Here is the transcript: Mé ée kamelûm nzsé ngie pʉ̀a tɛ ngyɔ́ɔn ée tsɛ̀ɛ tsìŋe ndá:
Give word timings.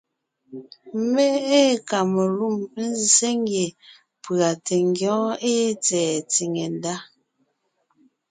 Mé 1.11 1.27
ée 1.61 1.71
kamelûm 1.89 2.57
nzsé 2.89 3.29
ngie 3.41 3.65
pʉ̀a 4.23 4.49
tɛ 4.65 4.75
ngyɔ́ɔn 4.89 5.33
ée 5.51 5.65
tsɛ̀ɛ 5.83 6.15
tsìŋe 6.31 6.65
ndá: 6.75 6.95